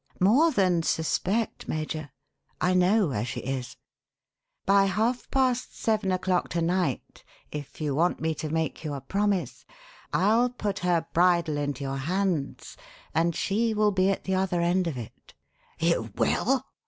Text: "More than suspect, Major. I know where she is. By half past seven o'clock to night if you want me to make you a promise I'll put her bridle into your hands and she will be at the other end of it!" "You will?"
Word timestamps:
"More 0.19 0.49
than 0.49 0.81
suspect, 0.81 1.67
Major. 1.67 2.09
I 2.59 2.73
know 2.73 3.09
where 3.09 3.23
she 3.23 3.41
is. 3.41 3.77
By 4.65 4.85
half 4.85 5.29
past 5.29 5.79
seven 5.79 6.11
o'clock 6.11 6.49
to 6.57 6.61
night 6.63 7.23
if 7.51 7.79
you 7.79 7.93
want 7.93 8.19
me 8.19 8.33
to 8.33 8.49
make 8.49 8.83
you 8.83 8.95
a 8.95 9.01
promise 9.01 9.63
I'll 10.11 10.49
put 10.49 10.79
her 10.79 11.05
bridle 11.13 11.57
into 11.57 11.83
your 11.83 11.97
hands 11.97 12.77
and 13.13 13.35
she 13.35 13.75
will 13.75 13.91
be 13.91 14.09
at 14.09 14.23
the 14.23 14.33
other 14.33 14.59
end 14.61 14.87
of 14.87 14.97
it!" 14.97 15.35
"You 15.77 16.09
will?" 16.15 16.63